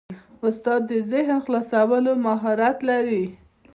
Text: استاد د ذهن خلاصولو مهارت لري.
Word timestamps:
استاد 0.47 0.81
د 0.91 0.93
ذهن 1.11 1.37
خلاصولو 1.45 2.11
مهارت 2.25 2.77
لري. 2.89 3.25